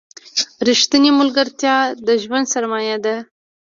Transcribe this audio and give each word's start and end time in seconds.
رښتینې 0.67 1.11
ملګرتیا 1.19 1.75
د 2.05 2.07
ژوند 2.23 2.45
سرمایه 2.53 2.97
ده. 3.05 3.15